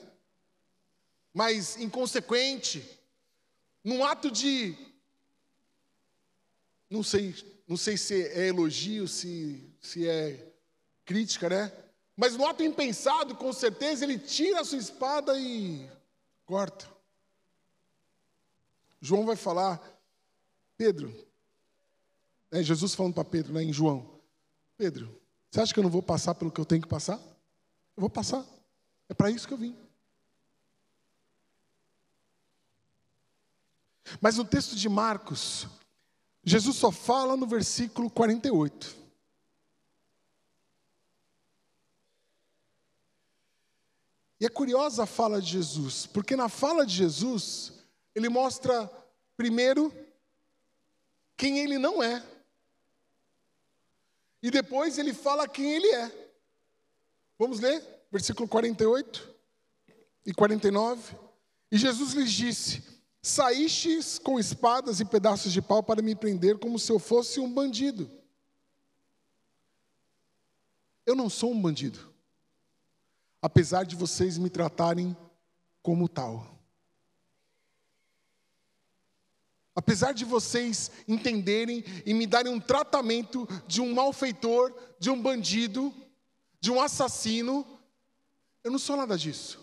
[1.33, 2.85] mas inconsequente,
[3.81, 4.75] num ato de
[6.89, 7.33] não sei,
[7.65, 10.51] não sei se é elogio, se, se é
[11.05, 11.71] crítica, né?
[12.21, 15.89] Mas no ato impensado, com certeza, ele tira a sua espada e
[16.45, 16.87] corta.
[19.01, 19.81] João vai falar,
[20.77, 21.11] Pedro,
[22.51, 24.07] né, Jesus falando para Pedro, né, em João,
[24.77, 27.17] Pedro, você acha que eu não vou passar pelo que eu tenho que passar?
[27.17, 28.45] Eu vou passar.
[29.09, 29.75] É para isso que eu vim.
[34.21, 35.65] Mas no texto de Marcos,
[36.43, 39.00] Jesus só fala no versículo 48.
[44.41, 47.73] E é curiosa a fala de Jesus, porque na fala de Jesus,
[48.15, 48.91] ele mostra,
[49.37, 49.93] primeiro,
[51.37, 52.25] quem ele não é,
[54.41, 56.31] e depois ele fala quem ele é.
[57.37, 59.31] Vamos ler, versículo 48
[60.25, 61.15] e 49.
[61.71, 62.83] E Jesus lhes disse:
[63.21, 67.53] Saístes com espadas e pedaços de pau para me prender como se eu fosse um
[67.53, 68.09] bandido.
[71.05, 72.10] Eu não sou um bandido,
[73.41, 75.15] apesar de vocês me tratarem
[75.81, 76.47] como tal.
[79.73, 85.93] Apesar de vocês entenderem e me darem um tratamento de um malfeitor, de um bandido,
[86.59, 87.65] de um assassino,
[88.63, 89.59] eu não sou nada disso.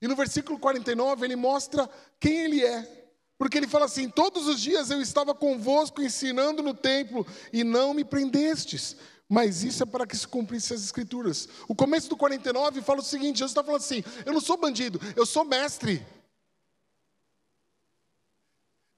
[0.00, 3.00] E no versículo 49 ele mostra quem ele é.
[3.36, 7.92] Porque ele fala assim: Todos os dias eu estava convosco ensinando no templo e não
[7.92, 8.96] me prendestes.
[9.32, 11.48] Mas isso é para que se cumprisse as escrituras.
[11.68, 15.00] O começo do 49 fala o seguinte: Jesus está falando assim: Eu não sou bandido,
[15.14, 16.04] eu sou mestre.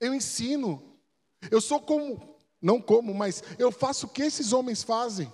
[0.01, 0.83] Eu ensino.
[1.51, 5.31] Eu sou como, não como, mas eu faço o que esses homens fazem.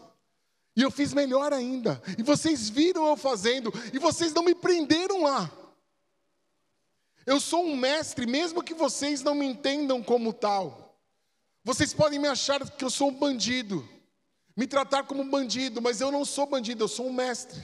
[0.75, 2.03] E eu fiz melhor ainda.
[2.19, 3.73] E vocês viram eu fazendo.
[3.93, 5.49] E vocês não me prenderam lá.
[7.25, 10.99] Eu sou um mestre, mesmo que vocês não me entendam como tal.
[11.63, 13.87] Vocês podem me achar que eu sou um bandido,
[14.59, 17.63] me tratar como bandido, mas eu não sou bandido, eu sou um mestre.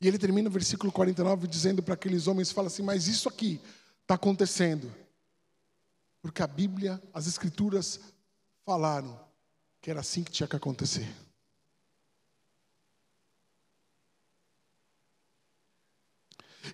[0.00, 3.60] E ele termina o versículo 49 dizendo para aqueles homens, fala assim, mas isso aqui
[4.02, 4.88] está acontecendo.
[6.22, 7.98] Porque a Bíblia, as Escrituras
[8.64, 9.18] falaram
[9.80, 11.12] que era assim que tinha que acontecer.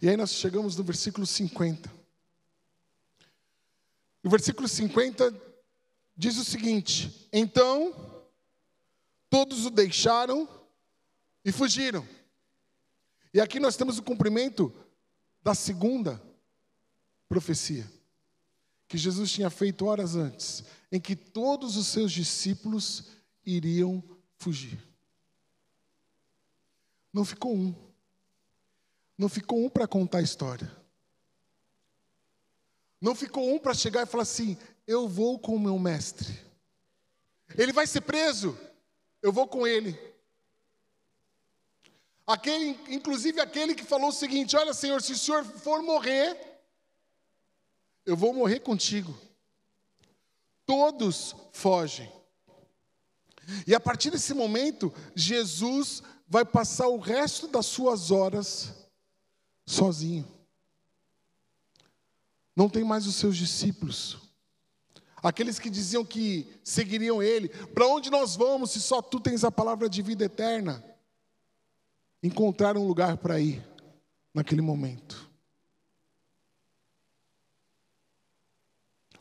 [0.03, 2.04] E aí nós chegamos no versículo 50.
[4.25, 5.35] O versículo 50
[6.17, 8.25] diz o seguinte: Então
[9.29, 10.49] todos o deixaram
[11.45, 12.09] e fugiram.
[13.33, 14.73] E aqui nós temos o cumprimento
[15.43, 16.23] da segunda
[17.29, 17.87] profecia
[18.89, 23.09] que Jesus tinha feito horas antes, em que todos os seus discípulos
[23.45, 24.03] iriam
[24.39, 24.79] fugir.
[27.13, 27.75] Não ficou um.
[29.19, 30.84] Não ficou um para contar a história.
[33.05, 36.41] Não ficou um para chegar e falar assim: eu vou com o meu mestre.
[37.55, 38.59] Ele vai ser preso,
[39.21, 39.95] eu vou com ele.
[42.27, 46.35] Aquele, inclusive aquele que falou o seguinte: Olha, Senhor, se o Senhor for morrer,
[48.07, 49.15] eu vou morrer contigo.
[50.65, 52.11] Todos fogem.
[53.67, 58.73] E a partir desse momento, Jesus vai passar o resto das suas horas
[59.67, 60.27] sozinho.
[62.55, 64.19] Não tem mais os seus discípulos.
[65.23, 67.49] Aqueles que diziam que seguiriam ele.
[67.49, 70.85] Para onde nós vamos se só tu tens a palavra de vida eterna?
[72.23, 73.67] Encontrar um lugar para ir
[74.33, 75.31] naquele momento.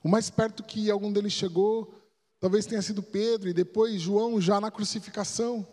[0.04, 1.96] O mais perto que algum deles chegou,
[2.38, 5.66] talvez tenha sido Pedro e depois João já na crucificação.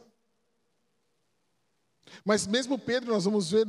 [2.24, 3.66] Mas mesmo Pedro, nós vamos ver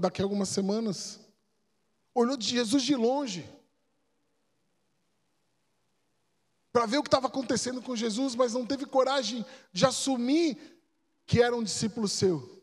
[0.00, 1.20] daqui a algumas semanas,
[2.14, 3.48] olhou de Jesus de longe.
[6.72, 10.58] Para ver o que estava acontecendo com Jesus, mas não teve coragem de assumir
[11.26, 12.54] que era um discípulo seu.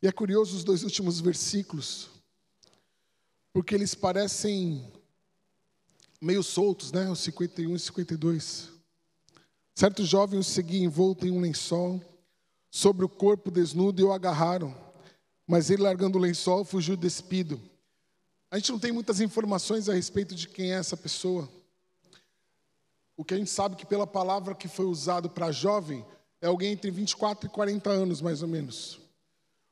[0.00, 2.08] E é curioso os dois últimos versículos,
[3.52, 4.92] porque eles parecem
[6.20, 7.10] meio soltos, né?
[7.10, 8.77] Os 51 e 52.
[9.78, 12.02] Certo jovem o seguia envolto em um lençol,
[12.68, 14.74] sobre o corpo desnudo e o agarraram,
[15.46, 17.62] mas ele, largando o lençol, fugiu despido.
[18.50, 21.48] A gente não tem muitas informações a respeito de quem é essa pessoa.
[23.16, 26.04] O que a gente sabe que pela palavra que foi usado para jovem
[26.40, 28.98] é alguém entre 24 e 40 anos, mais ou menos.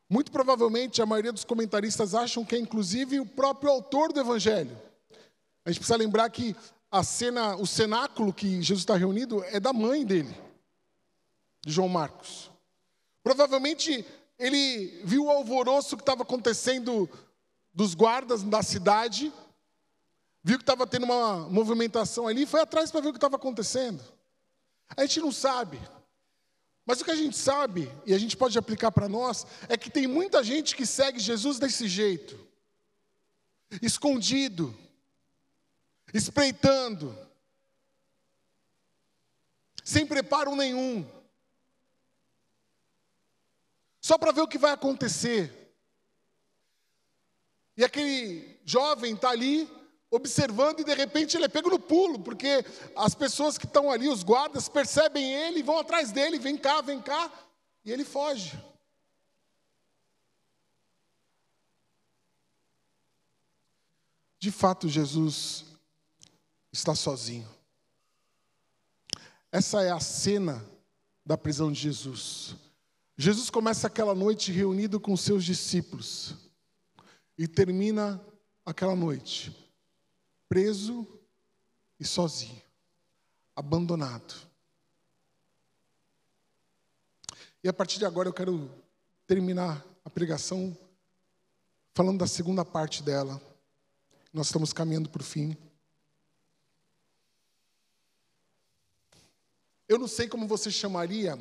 [0.09, 4.81] Muito provavelmente a maioria dos comentaristas acham que é inclusive o próprio autor do evangelho.
[5.65, 6.55] A gente precisa lembrar que
[6.91, 10.35] a cena, o cenáculo que Jesus está reunido é da mãe dele,
[11.65, 12.51] de João Marcos.
[13.23, 14.07] Provavelmente
[14.39, 17.09] ele viu o alvoroço que estava acontecendo
[17.73, 19.33] dos guardas da cidade,
[20.43, 23.37] viu que estava tendo uma movimentação ali e foi atrás para ver o que estava
[23.37, 24.03] acontecendo.
[24.97, 25.81] A gente não sabe.
[26.87, 29.91] Mas o que a gente sabe, e a gente pode aplicar para nós, é que
[29.91, 32.39] tem muita gente que segue Jesus desse jeito,
[33.83, 34.73] escondido,
[36.13, 37.17] espreitando,
[39.85, 41.09] sem preparo nenhum,
[44.01, 45.53] só para ver o que vai acontecer.
[47.77, 49.71] E aquele jovem está ali
[50.11, 52.65] observando e de repente ele é pego no pulo, porque
[52.97, 56.81] as pessoas que estão ali, os guardas, percebem ele e vão atrás dele, vem cá,
[56.81, 57.31] vem cá,
[57.85, 58.57] e ele foge.
[64.39, 65.65] De fato, Jesus
[66.77, 67.49] está sozinho.
[69.51, 70.65] Essa é a cena
[71.25, 72.55] da prisão de Jesus.
[73.17, 76.35] Jesus começa aquela noite reunido com seus discípulos
[77.39, 78.21] e termina
[78.65, 79.57] aquela noite
[80.49, 81.07] preso
[81.99, 82.63] e sozinho,
[83.55, 84.35] abandonado.
[87.65, 88.71] E a partir de agora eu quero
[89.27, 90.77] terminar a pregação
[91.95, 93.41] falando da segunda parte dela.
[94.33, 95.57] Nós estamos caminhando para o fim.
[99.89, 101.39] Eu não sei como você chamaria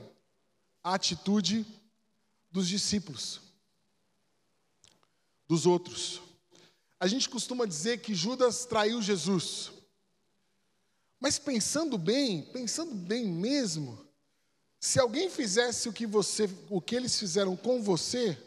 [0.84, 1.65] a atitude
[2.51, 3.41] dos discípulos,
[5.47, 6.21] dos outros.
[6.99, 9.72] A gente costuma dizer que Judas traiu Jesus.
[11.20, 14.05] Mas pensando bem, pensando bem mesmo,
[14.80, 18.38] se alguém fizesse o que você, o que eles fizeram com você,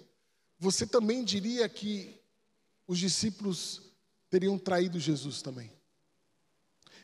[0.58, 2.14] você também diria que
[2.86, 3.82] os discípulos
[4.30, 5.72] teriam traído Jesus também.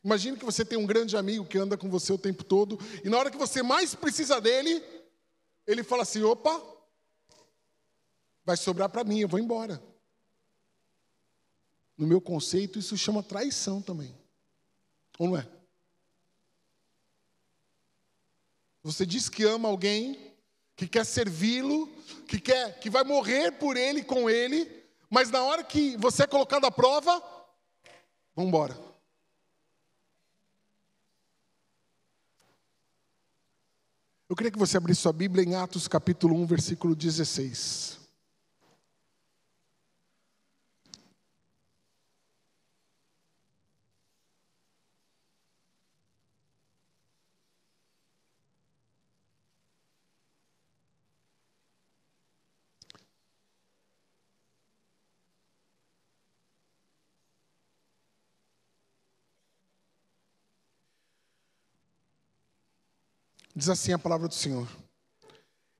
[0.05, 3.09] Imagine que você tem um grande amigo que anda com você o tempo todo, e
[3.09, 4.85] na hora que você mais precisa dele,
[5.67, 6.63] ele fala assim: opa,
[8.45, 9.83] vai sobrar para mim, eu vou embora.
[11.97, 14.15] No meu conceito, isso chama traição também.
[15.19, 15.49] Ou não é?
[18.83, 20.35] Você diz que ama alguém,
[20.77, 21.87] que quer servi-lo,
[22.29, 26.27] que quer, que vai morrer por ele, com ele, mas na hora que você é
[26.27, 27.23] colocado à prova,
[28.35, 28.94] vamos embora.
[34.35, 38.04] Eu queria que você abrisse sua Bíblia em Atos capítulo 1, versículo 16.
[63.55, 64.69] Diz assim a palavra do Senhor.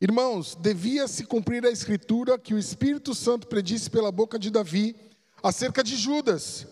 [0.01, 4.95] Irmãos, devia se cumprir a escritura que o Espírito Santo predisse pela boca de Davi
[5.43, 6.67] acerca de Judas,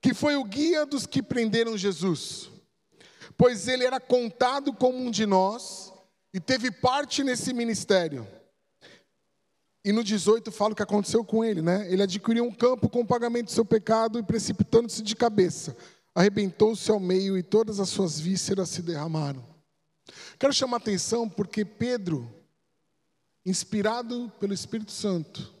[0.00, 2.50] que foi o guia dos que prenderam Jesus.
[3.36, 5.92] Pois ele era contado como um de nós
[6.32, 8.26] e teve parte nesse ministério.
[9.84, 11.90] E no 18 fala o que aconteceu com ele, né?
[11.90, 15.76] Ele adquiriu um campo com o pagamento do seu pecado e precipitando-se de cabeça,
[16.14, 19.59] arrebentou-se ao meio e todas as suas vísceras se derramaram.
[20.38, 22.32] Quero chamar a atenção porque Pedro,
[23.44, 25.54] inspirado pelo Espírito Santo,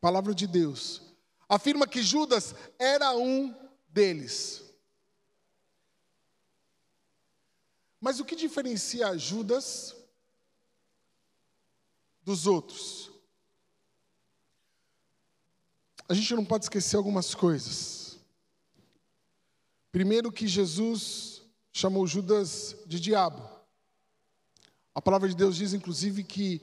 [0.00, 1.02] palavra de Deus,
[1.48, 3.54] afirma que Judas era um
[3.88, 4.62] deles.
[8.00, 9.96] Mas o que diferencia Judas
[12.22, 13.10] dos outros?
[16.06, 18.18] A gente não pode esquecer algumas coisas.
[19.90, 21.40] Primeiro, que Jesus
[21.72, 23.53] chamou Judas de diabo.
[24.94, 26.62] A palavra de Deus diz, inclusive, que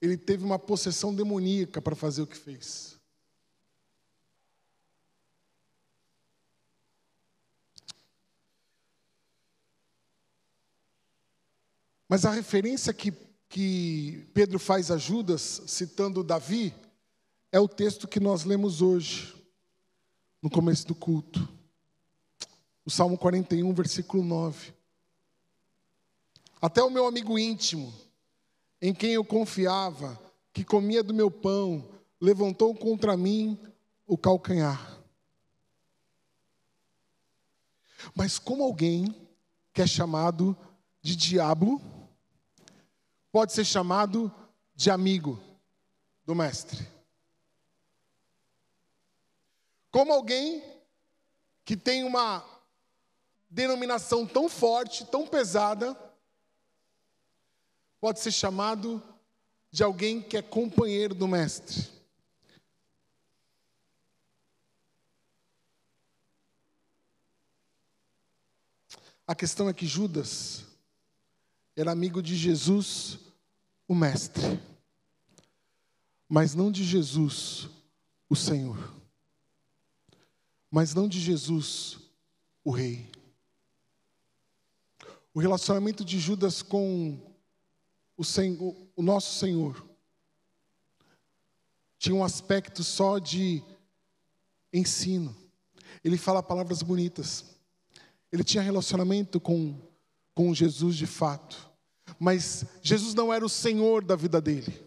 [0.00, 2.98] ele teve uma possessão demoníaca para fazer o que fez.
[12.08, 13.12] Mas a referência que,
[13.48, 16.74] que Pedro faz a Judas, citando Davi,
[17.50, 19.34] é o texto que nós lemos hoje,
[20.42, 21.48] no começo do culto.
[22.84, 24.81] O Salmo 41, versículo 9.
[26.62, 27.92] Até o meu amigo íntimo,
[28.80, 30.16] em quem eu confiava,
[30.52, 31.90] que comia do meu pão,
[32.20, 33.58] levantou contra mim
[34.06, 35.02] o calcanhar.
[38.14, 39.12] Mas como alguém
[39.72, 40.56] que é chamado
[41.00, 41.82] de diabo
[43.32, 44.32] pode ser chamado
[44.72, 45.42] de amigo
[46.24, 46.86] do mestre?
[49.90, 50.62] Como alguém
[51.64, 52.44] que tem uma
[53.50, 55.98] denominação tão forte, tão pesada,
[58.02, 59.00] pode ser chamado
[59.70, 61.88] de alguém que é companheiro do Mestre.
[69.24, 70.64] A questão é que Judas
[71.76, 73.20] era amigo de Jesus,
[73.86, 74.60] o Mestre,
[76.28, 77.68] mas não de Jesus,
[78.28, 78.92] o Senhor,
[80.68, 82.00] mas não de Jesus,
[82.64, 83.08] o Rei.
[85.32, 87.31] O relacionamento de Judas com
[88.16, 89.84] o, Senhor, o nosso Senhor
[91.98, 93.62] tinha um aspecto só de
[94.72, 95.36] ensino.
[96.02, 97.44] Ele fala palavras bonitas.
[98.32, 99.78] Ele tinha relacionamento com,
[100.34, 101.70] com Jesus de fato.
[102.18, 104.82] Mas Jesus não era o Senhor da vida dele.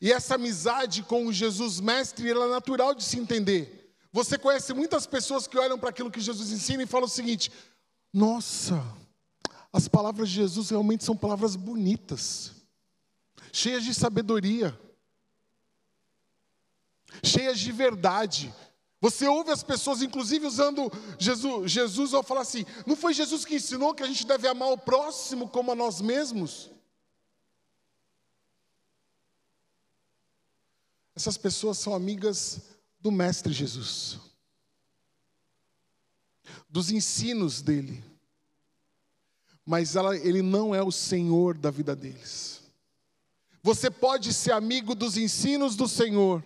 [0.00, 3.92] E essa amizade com o Jesus Mestre ela é natural de se entender.
[4.12, 7.50] Você conhece muitas pessoas que olham para aquilo que Jesus ensina e falam o seguinte:
[8.12, 8.82] Nossa,
[9.72, 12.52] as palavras de Jesus realmente são palavras bonitas,
[13.52, 14.78] cheias de sabedoria,
[17.22, 18.52] cheias de verdade.
[19.00, 23.54] Você ouve as pessoas, inclusive usando Jesus, Jesus ao falar assim: não foi Jesus que
[23.54, 26.70] ensinou que a gente deve amar o próximo como a nós mesmos?
[31.14, 32.62] Essas pessoas são amigas
[32.98, 34.18] do Mestre Jesus,
[36.68, 38.09] dos ensinos dele
[39.70, 42.60] mas ela, ele não é o Senhor da vida deles.
[43.62, 46.42] Você pode ser amigo dos ensinos do Senhor,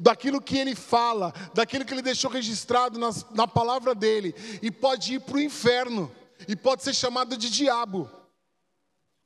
[0.00, 5.16] daquilo que ele fala, daquilo que ele deixou registrado nas, na palavra dele, e pode
[5.16, 6.10] ir para o inferno,
[6.48, 8.10] e pode ser chamado de diabo,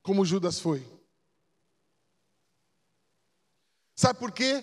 [0.03, 0.85] como Judas foi.
[3.95, 4.61] Sabe por quê?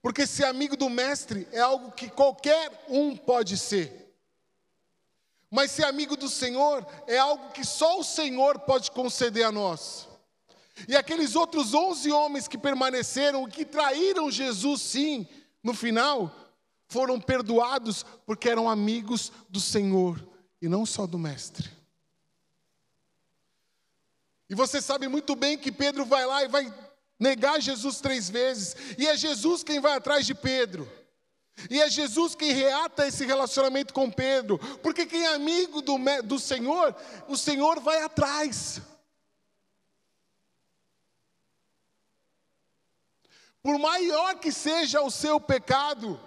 [0.00, 4.03] Porque ser amigo do mestre é algo que qualquer um pode ser.
[5.54, 10.08] Mas ser amigo do Senhor é algo que só o Senhor pode conceder a nós.
[10.88, 15.28] E aqueles outros onze homens que permaneceram, que traíram Jesus, sim,
[15.62, 16.34] no final,
[16.88, 20.20] foram perdoados porque eram amigos do Senhor
[20.60, 21.70] e não só do Mestre.
[24.50, 26.74] E você sabe muito bem que Pedro vai lá e vai
[27.16, 30.90] negar Jesus três vezes, e é Jesus quem vai atrás de Pedro.
[31.70, 36.38] E é Jesus quem reata esse relacionamento com Pedro, porque quem é amigo do, do
[36.38, 36.94] Senhor,
[37.28, 38.80] o Senhor vai atrás.
[43.62, 46.20] Por maior que seja o seu pecado,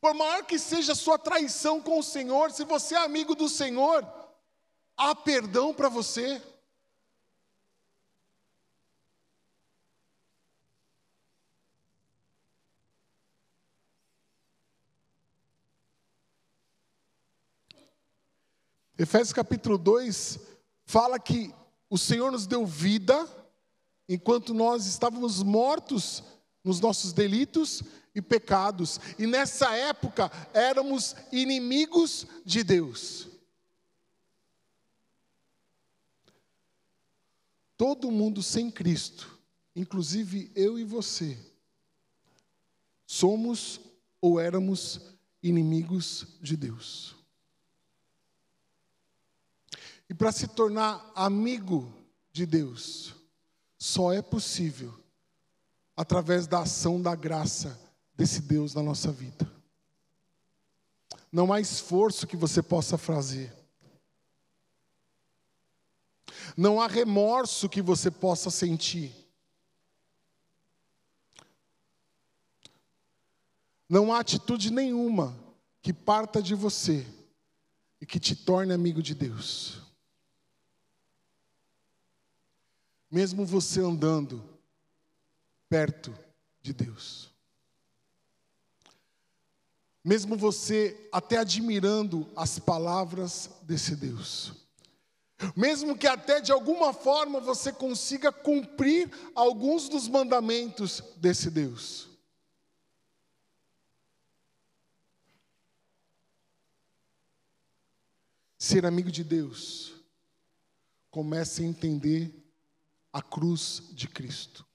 [0.00, 3.48] por maior que seja a sua traição com o Senhor, se você é amigo do
[3.48, 4.06] Senhor,
[4.96, 6.42] há perdão para você.
[18.96, 20.38] Efésios capítulo 2
[20.84, 21.52] fala que
[21.90, 23.28] o Senhor nos deu vida
[24.08, 26.22] enquanto nós estávamos mortos
[26.62, 27.82] nos nossos delitos
[28.14, 33.28] e pecados, e nessa época éramos inimigos de Deus.
[37.76, 39.36] Todo mundo sem Cristo,
[39.74, 41.36] inclusive eu e você,
[43.04, 43.80] somos
[44.20, 45.00] ou éramos
[45.42, 47.23] inimigos de Deus.
[50.08, 51.92] E para se tornar amigo
[52.32, 53.14] de Deus,
[53.78, 54.92] só é possível
[55.96, 57.80] através da ação da graça
[58.16, 59.50] desse Deus na nossa vida.
[61.30, 63.52] Não há esforço que você possa fazer.
[66.56, 69.12] Não há remorso que você possa sentir.
[73.88, 75.36] Não há atitude nenhuma
[75.82, 77.06] que parta de você
[78.00, 79.83] e que te torne amigo de Deus.
[83.14, 84.42] Mesmo você andando
[85.68, 86.12] perto
[86.60, 87.32] de Deus.
[90.02, 94.52] Mesmo você até admirando as palavras desse Deus.
[95.54, 102.08] Mesmo que até de alguma forma você consiga cumprir alguns dos mandamentos desse Deus.
[108.58, 109.94] Ser amigo de Deus,
[111.12, 112.43] comece a entender
[113.14, 114.66] a cruz de Cristo.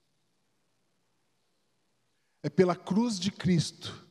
[2.42, 4.08] É pela cruz de Cristo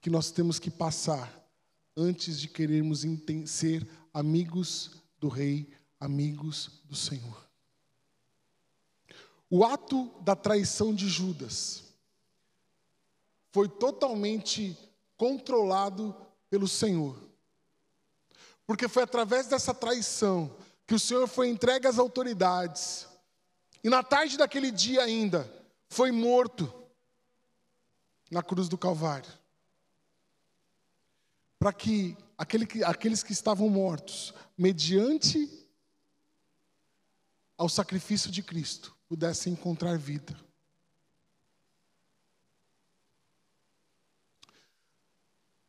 [0.00, 1.44] que nós temos que passar
[1.96, 3.04] antes de querermos
[3.46, 5.68] ser amigos do Rei,
[5.98, 7.50] amigos do Senhor.
[9.50, 11.82] O ato da traição de Judas
[13.50, 14.78] foi totalmente
[15.16, 16.14] controlado
[16.48, 17.18] pelo Senhor.
[18.64, 20.56] Porque foi através dessa traição
[20.86, 23.08] que o Senhor foi entregue às autoridades,
[23.86, 25.48] e na tarde daquele dia ainda,
[25.88, 26.74] foi morto
[28.28, 29.32] na cruz do Calvário.
[31.56, 35.48] Para que, aquele que aqueles que estavam mortos, mediante
[37.56, 40.36] ao sacrifício de Cristo, pudessem encontrar vida.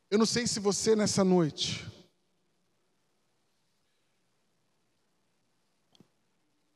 [0.09, 1.86] Eu não sei se você nessa noite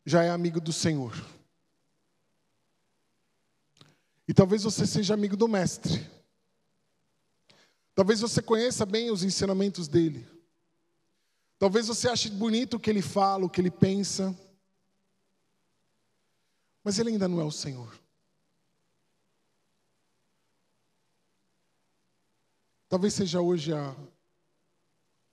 [0.06, 1.14] já é amigo do Senhor.
[4.28, 6.10] E talvez você seja amigo do Mestre.
[7.94, 10.26] Talvez você conheça bem os ensinamentos dele.
[11.60, 14.36] Talvez você ache bonito o que ele fala, o que ele pensa.
[16.84, 17.94] Mas ele ainda não é o Senhor.
[22.90, 23.96] Talvez seja hoje a,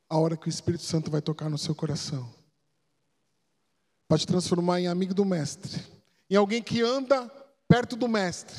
[0.09, 2.38] a hora que o Espírito Santo vai tocar no seu coração
[4.09, 5.85] pode transformar em amigo do mestre,
[6.29, 7.29] em alguém que anda
[7.69, 8.57] perto do mestre,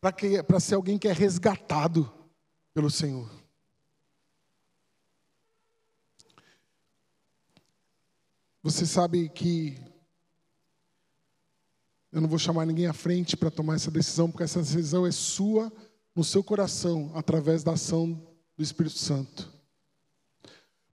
[0.00, 2.10] para ser alguém que é resgatado
[2.72, 3.28] pelo Senhor.
[8.62, 9.76] Você sabe que
[12.12, 15.10] eu não vou chamar ninguém à frente para tomar essa decisão, porque essa decisão é
[15.10, 15.72] sua
[16.14, 18.14] no seu coração, através da ação
[18.56, 19.52] do Espírito Santo.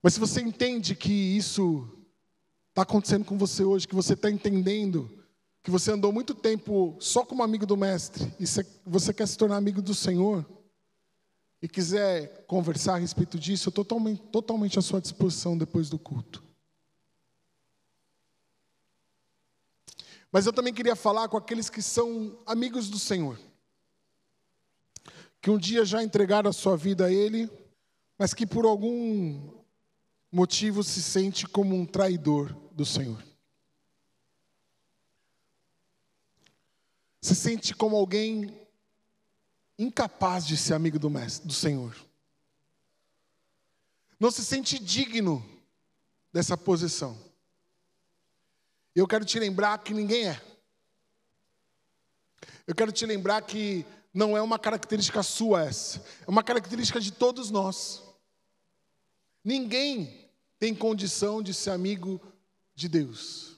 [0.01, 1.89] Mas se você entende que isso
[2.76, 5.10] está acontecendo com você hoje, que você está entendendo,
[5.64, 8.44] que você andou muito tempo só como amigo do Mestre, e
[8.86, 10.46] você quer se tornar amigo do Senhor,
[11.62, 15.98] e quiser conversar a respeito disso, eu estou totalmente, totalmente à sua disposição depois do
[15.98, 16.44] culto.
[20.30, 23.40] Mas eu também queria falar com aqueles que são amigos do Senhor,
[25.42, 27.50] que um dia já entregaram a sua vida a Ele,
[28.18, 29.50] mas que por algum
[30.30, 33.24] motivo se sente como um traidor do Senhor.
[37.22, 38.68] Se sente como alguém
[39.80, 41.96] incapaz de ser amigo do mestre, do Senhor.
[44.20, 45.44] Não se sente digno
[46.32, 47.18] dessa posição.
[48.94, 50.42] Eu quero te lembrar que ninguém é.
[52.68, 57.12] Eu quero te lembrar que não é uma característica sua essa, é uma característica de
[57.12, 58.04] todos nós.
[59.44, 62.22] Ninguém tem condição de ser amigo
[62.76, 63.58] de Deus.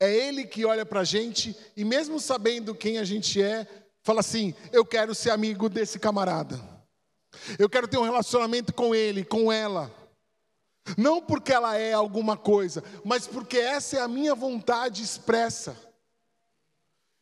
[0.00, 3.68] É Ele que olha para a gente e, mesmo sabendo quem a gente é,
[4.02, 6.60] fala assim: Eu quero ser amigo desse camarada.
[7.58, 9.90] Eu quero ter um relacionamento com ele, com ela.
[10.98, 15.76] Não porque ela é alguma coisa, mas porque essa é a minha vontade expressa.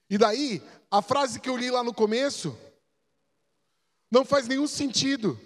[0.08, 2.58] E daí, a frase que eu li lá no começo
[4.10, 5.38] não faz nenhum sentido.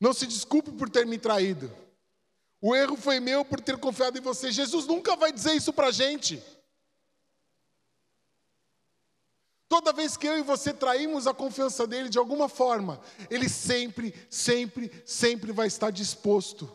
[0.00, 1.70] Não se desculpe por ter me traído.
[2.60, 4.50] O erro foi meu por ter confiado em você.
[4.50, 6.42] Jesus nunca vai dizer isso para a gente.
[9.68, 14.14] Toda vez que eu e você traímos a confiança dele de alguma forma, ele sempre,
[14.30, 16.70] sempre, sempre vai estar disposto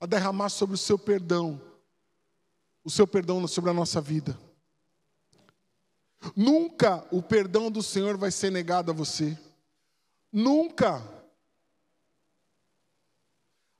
[0.00, 1.60] a derramar sobre o seu perdão,
[2.82, 4.38] o seu perdão sobre a nossa vida.
[6.34, 9.38] Nunca o perdão do Senhor vai ser negado a você.
[10.32, 11.19] Nunca.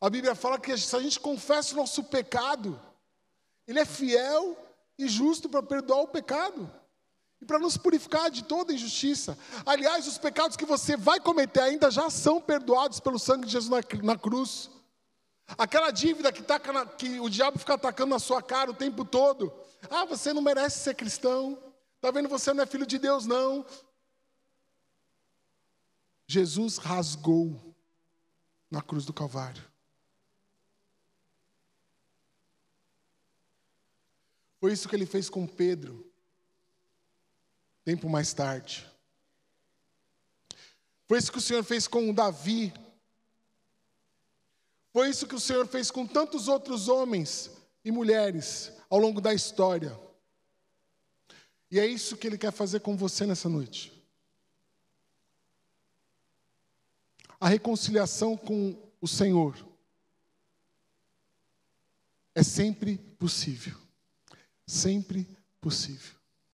[0.00, 2.80] A Bíblia fala que se a gente confessa o nosso pecado,
[3.66, 4.56] Ele é fiel
[4.98, 6.70] e justo para perdoar o pecado
[7.40, 9.36] e para nos purificar de toda injustiça.
[9.66, 13.70] Aliás, os pecados que você vai cometer ainda já são perdoados pelo sangue de Jesus
[14.02, 14.70] na, cruz.
[15.58, 19.04] Aquela dívida que, taca na, que o diabo fica atacando na sua cara o tempo
[19.04, 19.52] todo.
[19.90, 21.58] Ah, você não merece ser cristão.
[21.96, 22.28] Está vendo?
[22.28, 23.66] Você não é filho de Deus, não.
[26.26, 27.74] Jesus rasgou
[28.70, 29.69] na cruz do Calvário.
[34.60, 36.10] Foi isso que ele fez com Pedro
[37.84, 38.88] tempo mais tarde.
[41.08, 42.72] Foi isso que o Senhor fez com Davi.
[44.92, 47.50] Foi isso que o Senhor fez com tantos outros homens
[47.84, 49.98] e mulheres ao longo da história.
[51.70, 53.92] E é isso que Ele quer fazer com você nessa noite.
[57.40, 59.56] A reconciliação com o Senhor
[62.34, 63.79] é sempre possível.
[64.70, 65.26] Sempre
[65.60, 66.19] possível.